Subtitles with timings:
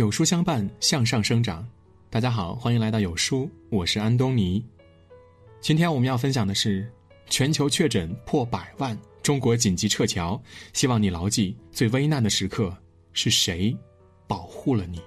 [0.00, 1.68] 有书相伴，向上生长。
[2.08, 4.64] 大家好，欢迎来到有书，我是安东尼。
[5.60, 6.90] 今天我们要分享的是：
[7.28, 10.42] 全球确诊破百万，中国紧急撤侨。
[10.72, 12.74] 希望你牢记，最危难的时刻
[13.12, 13.76] 是谁
[14.26, 15.02] 保护了你？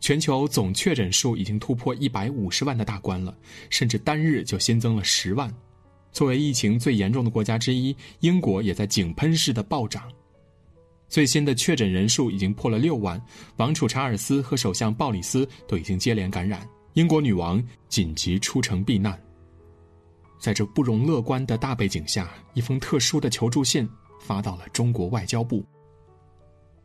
[0.00, 3.36] 全球总确诊数已经突破一百五十万的大关了，
[3.68, 5.54] 甚至单日就新增了十万。
[6.10, 10.10] 作为疫情最严重的国家之一，英国也在井喷式的暴涨。
[11.12, 13.22] 最新的确诊人数已经破了六万，
[13.58, 19.22] 王储查尔斯和首相鲍里斯都已经接连感染，英国女王紧急出城避难。
[20.40, 23.86] 在这不容乐观的大背景下，一封特殊的求助信
[24.22, 25.62] 发到了中国外交部。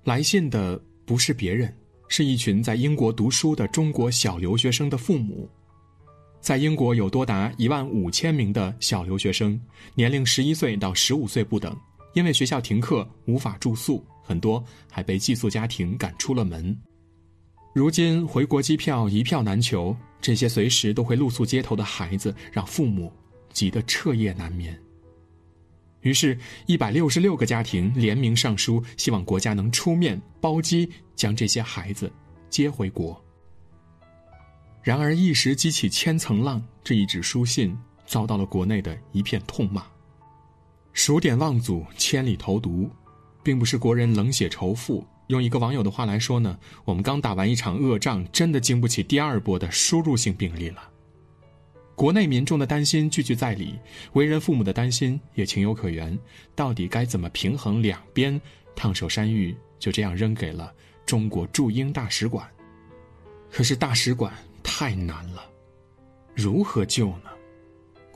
[0.04, 1.74] 来信的不是别人，
[2.10, 5.50] 是一群在英国读书的中国小留学生的父母。
[6.42, 9.58] 在英国有多达一万五千名的小留学生，
[9.96, 11.74] 年龄十一岁到十五岁不等，
[12.14, 14.06] 因为学校停课无法住宿。
[14.28, 16.78] 很多还被寄宿家庭赶出了门。
[17.74, 23.10] 如今回国机票一票难求，这些随时都会露宿街头的孩子让父母
[23.54, 24.78] 急得彻夜难眠。
[26.02, 32.12] 于是，一百六十六个家庭联名上书，希望国家能出面包机将这些孩子
[32.50, 33.20] 接回国。
[34.84, 39.86] 然而，一时激起千层浪，这一纸书信遭到了国内的一片痛骂。
[40.94, 42.90] 数典忘祖，千里投毒。
[43.48, 50.90] 并不是国人冷血仇富，用一个网友的话来说呢，我们刚打完一场恶仗，真的经不起第二波的输入性病例了。
[51.96, 53.80] 国内民众的担心句句在理，
[54.12, 56.20] 为人父母的担心也情有可原。
[56.56, 58.38] 到底该怎么平衡两边？
[58.76, 60.74] 烫手山芋就这样扔给了
[61.06, 62.46] 中国驻英大使馆。
[63.50, 65.50] 可是大使馆太难了，
[66.36, 67.30] 如何救呢？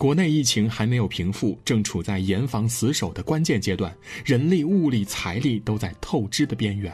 [0.02, 6.92] 国内疫情还没有平复，正处在严防死守的关键阶段，人力、物力、财力都在透支的边缘。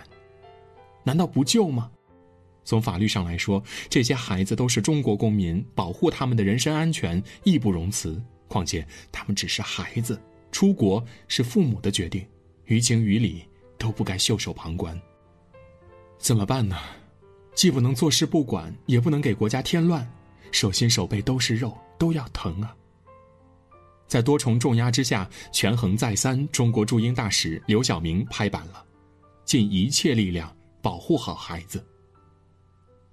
[1.05, 1.89] 难道不救吗？
[2.65, 8.21] 从法律上来说，这些孩子都是中国公民，保护他们的人身安全义不容辞。
[8.49, 12.27] 况且他们只是孩子，出国是父母的决定，
[12.65, 13.41] 于情于理
[13.77, 14.99] 都不该袖手旁观。
[16.17, 16.75] 怎么办呢？
[17.55, 20.05] 既不能坐视不管，也不能给国家添乱，
[20.51, 22.75] 手心手背都是肉，都要疼啊！
[24.07, 28.83] 在多重重压之下，权衡再三，中国驻英大使刘晓明拍板了，
[29.45, 31.85] 尽一切力量保护好孩子。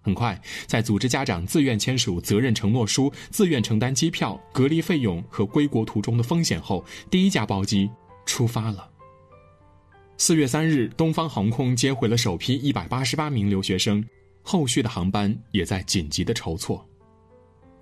[0.01, 7.91] 很快，在组织家长自愿签署责任承诺书、自愿承担机票、隔离费用和归国途中的风险后，第一架包机
[8.27, 8.89] 出发了。
[10.17, 14.05] 四月三日，东方航空接回了首批一百八十八名留学生，
[14.43, 16.87] 后续的航班也在紧急的筹措。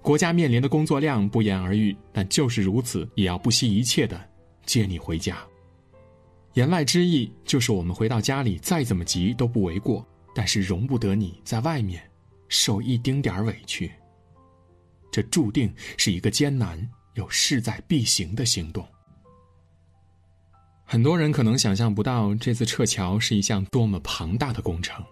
[0.03, 4.21] 国家面临的工作量不言而喻，但就是如此，也要不惜一切的
[4.67, 5.39] 接你回家。
[6.55, 10.05] 言外之意就是，我们回到家里再怎么急都不为过，
[10.35, 12.03] 但是容不得你在外面
[12.49, 13.91] 受一丁点儿委屈。
[15.11, 16.77] 这注定是一个艰难
[17.15, 18.85] 又势在必行的行动。
[20.85, 25.03] 很多人可能想象不到，这次撤侨是一项多么庞大的工程。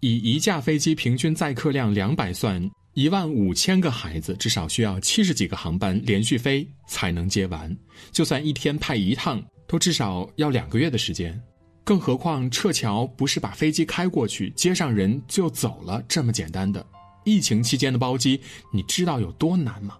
[0.00, 2.68] 以一架飞机平均载客量两百算。
[2.94, 7.74] 一万五千个孩子，至少需要七十几个航班连续飞才能接完。
[8.10, 11.40] 就算一天派一趟，都至少要两个月的时间。
[11.84, 16.86] 更何况撤侨不是把飞机开过去，接上人就走了这么简单的。
[17.24, 18.38] 疫情期间的包机，
[18.70, 19.96] 你知道有多难吗？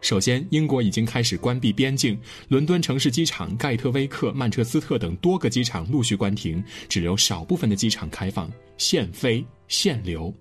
[0.00, 2.18] 首先，英国已经开始关闭边境，
[2.48, 10.34] 伦敦城市机场、盖特威克、曼彻斯特等多个机场陆续关停，只留少部分的机场开放，限飞限流。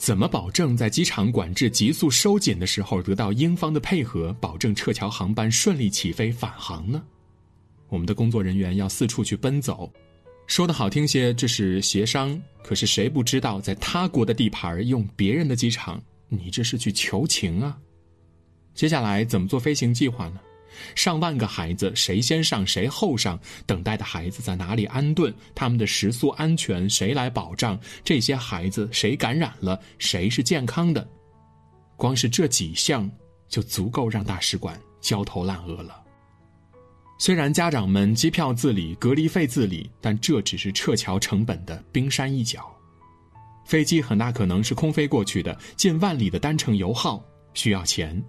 [0.00, 7.02] 怎么保证在机场管制急速收紧的时候得到英方的配合，保证撤侨航班顺利起飞返航呢？
[7.90, 9.92] 我们的工作人员要四处去奔走，
[10.46, 12.34] 说的好听些，这是协商；
[12.64, 17.76] 可是谁不知道，在他国的地盘用别人的机场，你这是去求情啊？
[18.74, 20.40] 接下来怎么做飞行计划呢？
[20.94, 23.38] 上万个孩子，谁先上谁后上？
[23.66, 25.34] 等待的孩子在哪里安顿？
[25.54, 27.78] 他们的食宿安全谁来保障？
[28.04, 29.80] 这些孩子谁感染了？
[29.98, 31.06] 谁是健康的？
[31.96, 33.10] 光是这几项
[33.48, 36.02] 就足够让大使馆焦头烂额了。
[37.18, 42.74] 虽然家长们机票自理、隔离费自理，但这只是撤侨成本的冰山一角。
[43.66, 47.22] 飞机很大可能是空飞过去的，近万里的单程油耗
[47.52, 48.20] 需要钱。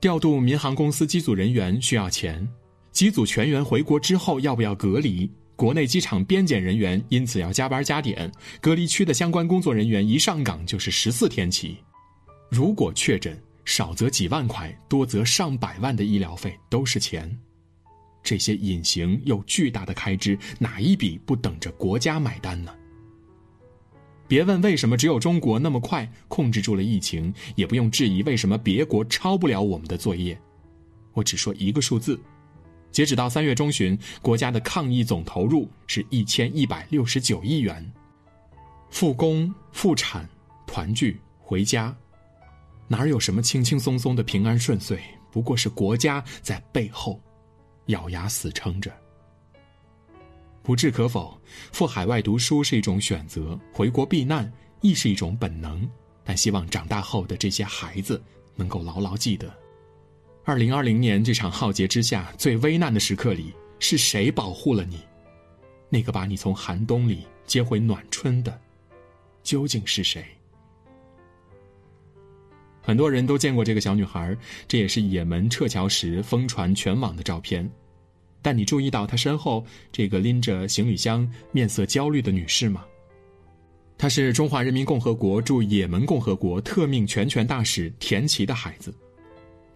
[0.00, 2.48] 调度民航公司机组人员需要钱，
[2.90, 5.30] 机组全员回国之后要不要隔离？
[5.56, 8.32] 国内机场边检人员因此要加班加点，
[8.62, 11.76] 隔离区的相关工作人员一上岗就是十四天起。
[12.48, 17.30] 如果确诊，少则几万块，多则上百万的医疗费都是钱。
[18.22, 22.74] 这些隐形又巨大的开支，哪一笔不等着国家买单呢？
[24.30, 30.40] 别问为什么只有中国那么快控制住了疫情，也不用质疑为什么别国抄不了我们的作业。
[31.14, 32.16] 我只说一个数字：
[32.92, 37.84] 截止到三月中旬，国家的抗疫总投入是一千一百六十九亿元。
[38.88, 40.28] 复工复产、
[40.64, 41.92] 团聚回家，
[42.86, 45.00] 哪有什么轻轻松松的平安顺遂？
[45.32, 47.20] 不过是国家在背后。
[47.86, 48.92] 咬牙死撑着，
[50.70, 51.36] 不置可否。
[51.72, 54.48] 赴海外读书是一种选择，回国避难
[54.82, 55.84] 亦是一种本能。
[56.22, 58.22] 但希望长大后的这些孩子
[58.54, 59.52] 能够牢牢记得：
[60.44, 65.00] 二零二零年这场浩劫之下最危难的时刻里，是谁保护了你？
[65.88, 68.56] 那个把你从寒冬里接回暖春的，
[69.42, 70.24] 究竟是谁？
[72.80, 74.36] 很多人都见过这个小女孩，
[74.68, 77.68] 这也是也门撤侨时疯传全网的照片。
[78.42, 82.84] 但你注意到她身后这个拎着行李箱、面色焦虑的女士吗？
[83.98, 88.94] 她是中华人民共和国驻也门共和国特命全权大使田奇的孩子。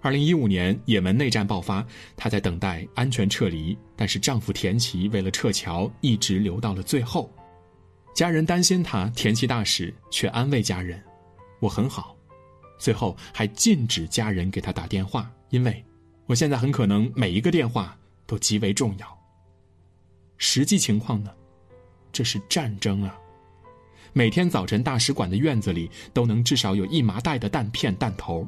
[0.01, 7.31] 二零一五年也门内战爆发，她在等待安全撤离，但是丈夫田奇为了撤侨，一直留到了最后。
[8.15, 11.03] 家人担心她，田奇大使却安慰家人
[11.61, 12.17] ：“我很好。”
[12.79, 15.83] 最后还禁止家人给他打电话，因为
[16.27, 19.19] 我现在很可能每一个电话都极为重要。
[20.37, 21.33] 实际情况呢？
[22.13, 23.19] 这是战争啊！
[24.13, 28.47] 每天早晨，大使馆的院子里都能至少有一麻袋的弹片、弹头，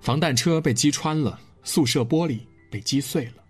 [0.00, 2.40] 防弹车被击穿了，宿舍玻璃
[2.70, 3.44] 被击碎了。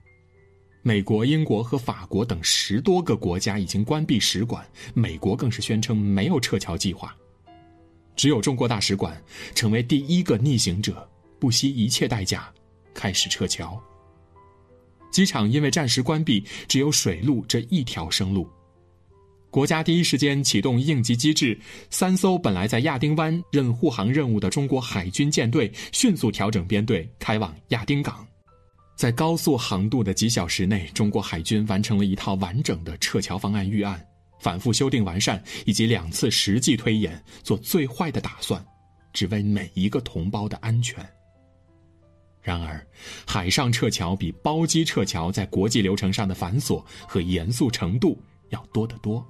[0.83, 4.63] 美国、英国和法国等十多个国家已经关闭使馆，
[4.93, 7.17] 美国更是宣称没有撤侨计划。
[8.15, 9.19] 只有中国大使馆
[9.55, 12.53] 成为第一个逆行者，不惜一切代价
[12.93, 13.83] 开始撤侨。
[15.15, 18.51] 机场因为暂时关闭，只有水路这一条生路。
[19.49, 21.57] 国家第一时间启动应急机制，
[21.89, 28.27] 三艘本来在亚丁湾任护航任务的中国海军舰队迅速调整编队，开往亚丁港。
[28.97, 34.05] 在高速航渡的几小时内，中国海军完成了一套完整的撤侨方案预案。
[34.41, 38.61] 反复修订完善，以及两次实际推演，做最坏的打算，
[39.13, 41.09] 只为每一个同胞的安全。
[42.45, 42.87] 然而，
[43.27, 48.17] 海上撤侨比包机撤侨在国际流程上的繁琐和严肃程度
[48.51, 49.27] 要多得多。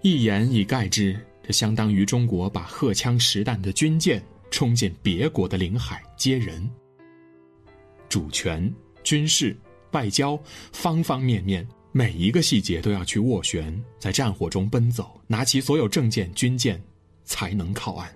[0.00, 6.68] 一言以概之，这相当于中国把荷枪实弹的军舰冲进别国的领海接人。
[8.08, 9.54] 主权、军事、
[9.92, 10.40] 外交，
[10.72, 11.66] 方方面面。
[11.96, 16.82] 每一个细节都要去斡旋，在战火中奔走，拿起所有证件、军舰，
[17.24, 18.10] 才能靠岸。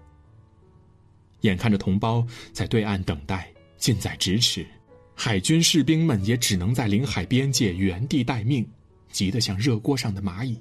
[1.43, 3.49] 眼看着同胞在对岸等待，
[3.79, 4.67] 近在咫尺，
[5.15, 8.69] 海军士兵们也只能在领海边界原地待命，
[9.11, 10.61] 急得像热锅上的蚂蚁。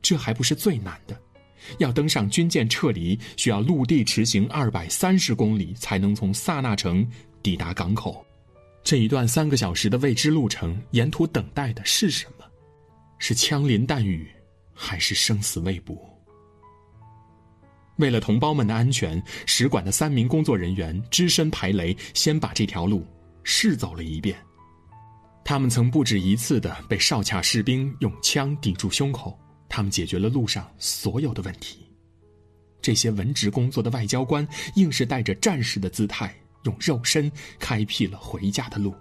[0.00, 1.20] 这还不是最难的，
[1.78, 7.06] 要登上军舰撤离，需要陆地驰行二百三十公里，才能从萨那城
[7.42, 8.24] 抵达港口。
[8.82, 12.44] 这一段三个小时的未知路程，沿途等待的是什么？
[13.18, 14.30] 是枪林弹雨，
[14.74, 16.13] 还是生死未卜？
[17.96, 23.06] 为了同胞们的安全，使馆的三名工作人员只身排雷，先把这条路
[23.42, 24.36] 试走了一遍。
[25.44, 29.38] 他们曾不止一次的被哨卡士兵用枪抵住胸口，
[29.68, 31.80] 他们解决了路上所有的问题。
[32.80, 36.34] 这些文职工作的外交官，硬是带着战士的姿态。
[36.64, 38.94] 用肉身开辟了回家的路。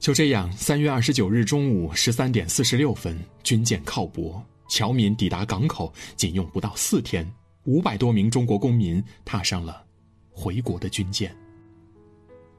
[0.00, 7.24] 就这样，三月二十九日中午十三点四十六分，军舰靠泊，侨民抵达港口，仅用不到四天，
[7.64, 9.84] 五百多名中国公民踏上了
[10.30, 11.34] 回国的军舰。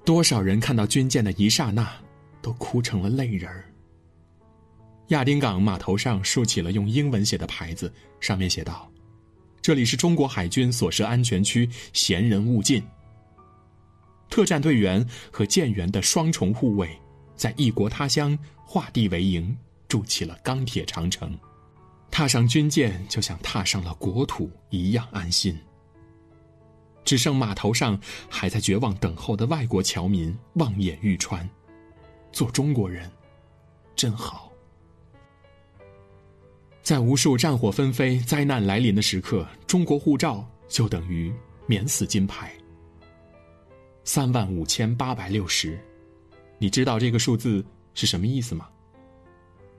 [0.04, 1.88] 多少人看到军舰的一刹那，
[2.42, 3.66] 都哭成了泪人儿。
[5.10, 8.92] 亚丁港码头上竖起了用英文写的牌子，上面写道
[9.62, 12.84] ：“这里是中国海军所设安全区，闲人勿进。”
[14.30, 16.90] 特战队员和舰员的双重护卫，
[17.36, 19.56] 在异国他乡画地为营，
[19.88, 21.38] 筑起了钢铁长城。
[22.16, 25.54] 踏上军舰，就像踏上了国土一样安心。
[27.04, 31.48] 只剩码头上还在绝望等候的外国侨民望眼欲穿。
[32.32, 33.12] 做中国人，
[33.98, 34.50] 真好。
[36.82, 41.34] 在无数战火纷飞、灾难来临的时刻，中国护照就等于
[41.68, 42.50] 免死金牌。
[44.06, 45.78] 三万五千八百六十，
[46.60, 47.62] 你知道这个数字
[47.94, 48.70] 是什么意思吗？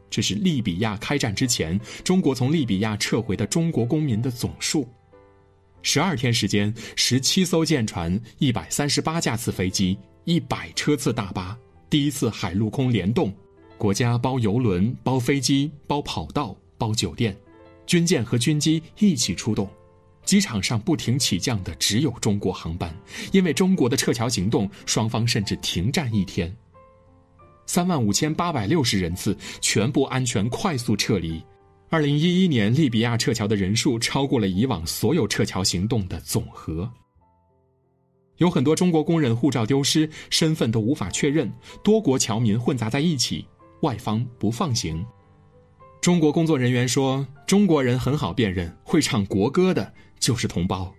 [0.08, 4.88] 这是利比亚开战之前，中国从利比亚撤回的中国公民的总数。
[5.82, 11.56] 十二天时间，十七艘舰船、一百三十八架次飞机、一百车次大巴，
[11.88, 13.32] 第一次海陆空联动，
[13.78, 17.36] 国家包邮轮、包飞机、包跑道、包酒店，
[17.86, 19.68] 军舰和军机一起出动。
[20.24, 22.92] 机场上不停起降的只有中国航班，
[23.30, 26.52] 因为中国的撤侨行动，双方甚至停战一天。
[27.66, 31.42] 三万五千八百六十人次全部安全快速撤离。
[31.88, 36.90] 二零一一年，利比亚撤侨的人数超过了以往所有撤侨行动的总和。
[38.38, 43.46] 有很多中国工人护照丢失，身份都无法确认，多国侨民混杂在一起，
[43.82, 45.04] 外方不放行。
[46.00, 50.92] 中国工作人员说：“中国人很好辨认，会唱国歌的。”就是同胞，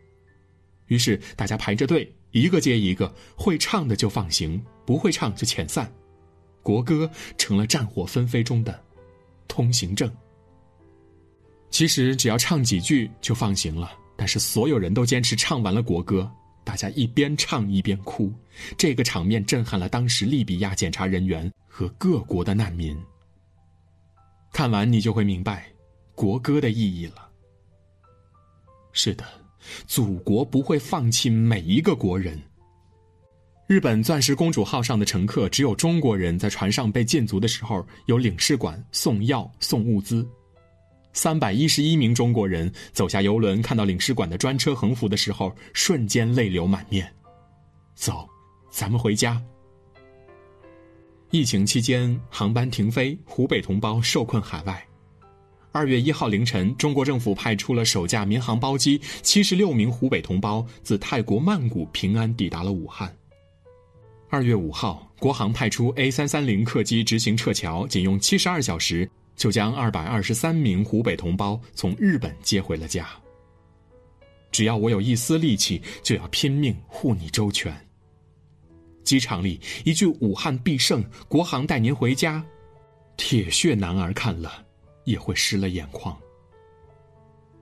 [0.85, 5.91] 于是大家排着队，一个接一个，会唱的就放行，不会唱就遣散。
[6.67, 8.77] 国歌成了战火纷飞中的
[9.47, 10.11] 通行证。
[11.69, 16.29] 其实只要唱几句就放行了，但是所有人都坚持唱完了国歌，
[16.65, 18.33] 大家一边唱一边哭，
[18.77, 22.97] 这个场面震撼了当时利比亚检查人员和各国的难民。
[24.51, 25.71] 看完你就会明白
[26.15, 27.29] 国歌的意义了。
[28.91, 29.23] 是的，
[29.85, 32.37] 祖国不会放弃每一个国人。
[33.67, 40.25] 日本钻石公主号上的乘客只有中国人在船上被禁足的时候，有领事馆送药送物资。
[41.11, 47.13] 三百一十一名中国人走下游轮，看到领事馆的专车横幅的时候，瞬间泪流满面。
[47.93, 48.25] 走，
[48.71, 49.41] 咱们回家。
[51.31, 54.81] 疫情期间，航班停飞，湖北同胞受困海外。
[55.73, 63.13] 二月一号凌晨，中国政府派出了首架民航包机，七十六名湖北同胞自泰国曼谷平安抵达了武汉。
[64.29, 73.07] 二月五号，国航派出 A 三三零客机执行撤侨，仅用七十二小时就将二百二十三名湖北同胞从日本接回了家。
[74.51, 77.73] 只要我有一丝力气，就要拼命护你周全。
[79.03, 82.43] 机场里一句“武汉必胜，国航带您回家”，
[83.15, 84.65] 铁血男儿看了。
[85.07, 86.13] 也会湿了眼眶。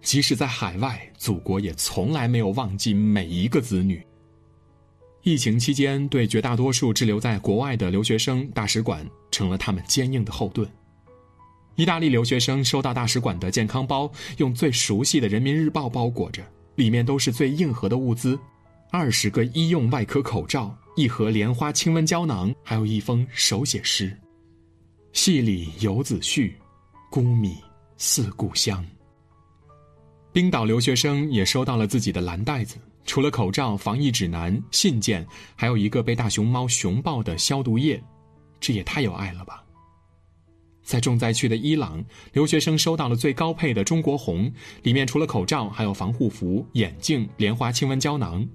[0.01, 4.03] 即使在海外，祖国也从来没有忘记每一个子女。
[5.25, 10.69] 疫情期间，对绝大多数滞留在国外的留学生，大使馆成了他们坚硬的后盾。
[11.73, 16.43] 意大利留学生收到大使馆的健康包，用最熟悉的《人民日报》包裹着，
[16.75, 18.37] 里面都是最硬核的物资：
[18.91, 24.15] 二十个医用外科口罩，一盒莲花清瘟胶囊，还有一封手写诗
[25.11, 26.55] ：“戏里游子序。”
[27.09, 27.55] 孤米
[27.97, 28.85] 似故乡。
[30.31, 32.75] 冰岛留学生也收到了自己的蓝袋子，
[33.05, 38.01] 除了口罩、防疫指南、信件，还有一个被大熊猫熊抱的消毒液，
[38.59, 39.63] 这也太有爱了吧！
[40.83, 44.51] 在重灾区的伊朗，留学生收到了最高配的中国红，
[44.83, 48.47] 里面除了口罩，还有防护服、眼镜、莲花清瘟胶囊。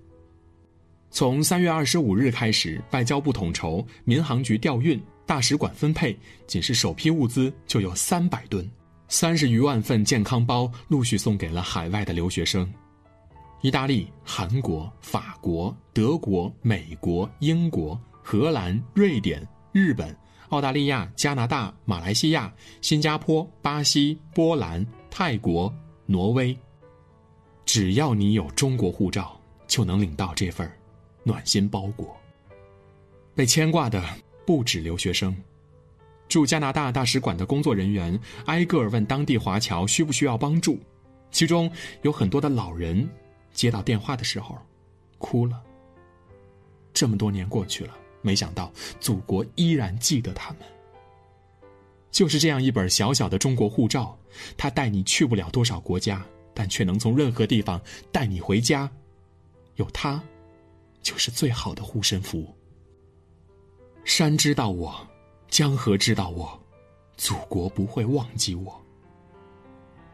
[1.10, 5.00] 从三月二十五日开始，外交部统筹，民航局调运。
[5.26, 6.16] 大使馆分配，
[6.48, 8.68] 仅是首批物资就有三百吨，
[9.06, 12.68] 三十余万份健康包陆续送给了海外的留学生。
[13.60, 20.16] 意大利、韩国、法国、德国、美国、英国、荷兰、瑞典、日本、
[20.48, 25.72] 澳大利亚、加拿大、马来西亚、新加坡、巴西、波兰、泰国、
[26.06, 26.56] 挪威，
[27.64, 30.70] 只要你有中国护照，就能领到这份
[31.22, 32.16] 暖心包裹。
[33.34, 34.02] 被牵挂的。
[34.46, 35.36] 不止留学生，
[36.26, 40.76] 驻加拿大大使馆的工作人员挨个问当地华侨需不需要帮助，
[41.30, 41.70] 其中
[42.02, 43.08] 有很多的老人
[43.52, 44.58] 接到电话的时候，
[45.18, 45.62] 哭了。
[46.92, 50.60] 这么多年过去了，没想到祖国依然记得他们。
[52.10, 54.18] 就是这样一本小小的中国护照，
[54.56, 57.80] 它带你去不了多少国家，但却能从任何地方
[58.10, 58.90] 带你回家。
[59.76, 60.20] 有它，
[61.02, 62.52] 就是最好的护身符。
[64.04, 65.06] 山知道我，
[65.48, 66.60] 江河知道我，
[67.16, 68.84] 祖国不会忘记我。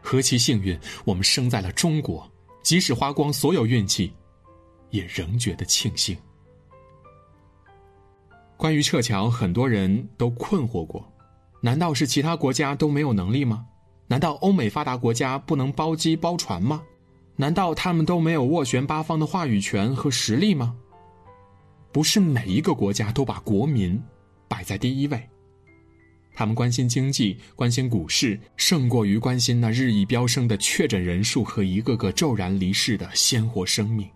[0.01, 2.29] 何其幸运，我们生在了中国，
[2.67, 4.11] 即使花光所有运气，
[4.89, 6.17] 也仍觉得庆幸。
[8.57, 11.09] 关于撤侨，很多人都困惑过：
[11.61, 13.65] 难道是其他国家都没有能力吗？
[14.07, 16.83] 难道欧美发达国家不能包机包船吗？
[17.37, 20.75] 难道他们都没有斡旋八方的话语权和实力吗？
[21.93, 23.97] 不是每一个国家都把国民
[24.49, 25.29] 摆在第一位，
[26.37, 34.07] 他们关心经济、关心股市，胜过于关心那日益飙升的确诊人数和一个个骤然离世的鲜活生命。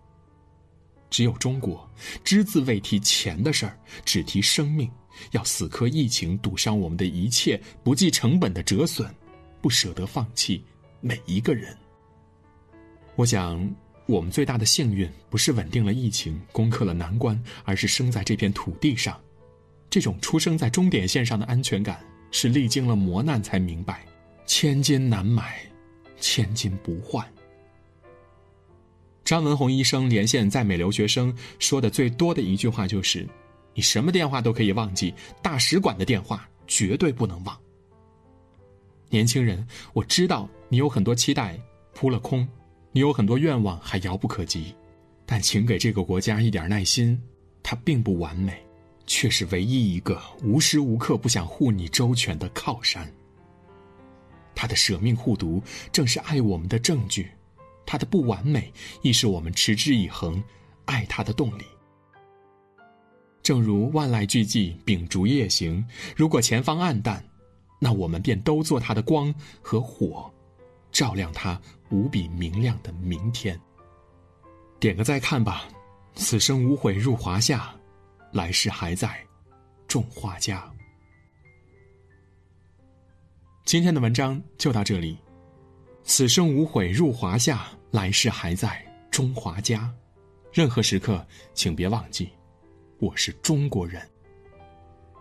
[1.09, 1.89] 只有中国
[2.23, 3.75] 只字未提钱的事儿，
[4.05, 4.87] 只提生命，
[5.31, 9.11] 要死磕疫情赌上我们的一切，不计成本的折损，
[9.59, 10.63] 不舍得放弃
[10.99, 11.75] 每一个人。
[13.15, 13.67] 我想。
[14.07, 19.17] 我们最大的幸运，不是稳定了疫情、攻克了难关，而是生在这片土地上，
[19.89, 24.05] 这种出生在终点线上的安全感，是历经了磨难才明白，
[24.45, 25.59] 千金难买，
[26.19, 27.25] 千金不换。
[29.23, 33.27] 张文宏医生连线在美留学生说的最多的一句话就是
[33.73, 37.57] ：“你什么电话都可以忘记，大使馆的电话绝对不能忘。”
[39.09, 41.59] 年轻人，我知道你有很多期待
[41.93, 42.47] 扑了空，
[42.91, 44.75] 你有很多愿望还遥不可及，
[45.25, 47.21] 但请给这个国家一点耐心，
[47.61, 48.61] 它并不完美，
[49.11, 53.05] 却是唯一一个无时无刻不想护你周全的靠山。
[54.55, 57.29] 他的舍命护犊，正是爱我们的证据。
[57.85, 60.41] 他的不完美，亦是我们持之以恒
[60.85, 61.65] 爱他的动力。
[63.43, 65.85] 正如万籁俱寂，秉烛夜行。
[66.15, 67.21] 如果前方暗淡，
[67.79, 70.31] 那我们便都做他的光和火，
[70.89, 73.59] 照亮他无比明亮的明天。
[74.79, 75.67] 点个再看吧，
[76.15, 77.75] 此生无悔入华夏，
[78.31, 79.17] 来世还在
[79.87, 80.63] 种花家。
[83.65, 85.17] 今天的文章就到这里。
[86.03, 89.93] 此生无悔入华夏，来世还在中华家。
[90.51, 92.29] 任何时刻，请别忘记，
[92.99, 94.01] 我是中国人。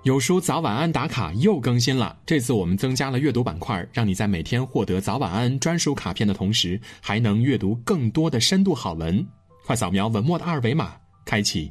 [0.02, 9.24] 有书早晚安打卡又更新了，这次我们增加了阅读板块，让你在每天获得早晚安专属卡片的同时，还能阅读更多的深度好文。
[9.66, 11.70] 快扫描文末的二维码，开启